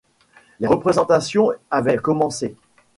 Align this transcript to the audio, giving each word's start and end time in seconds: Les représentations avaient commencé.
Les 0.59 0.65
représentations 0.65 1.51
avaient 1.69 1.95
commencé. 1.97 2.55